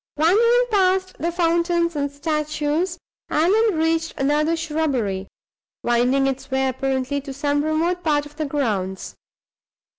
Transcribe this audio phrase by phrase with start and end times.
[0.17, 2.97] Wandering past the fountains and statues,
[3.29, 5.27] Allan reached another shrubbery,
[5.83, 9.13] winding its way apparently to some remote part of the grounds.